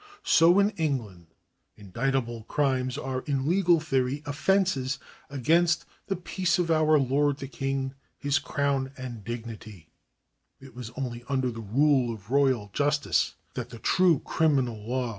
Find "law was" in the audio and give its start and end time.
14.77-14.85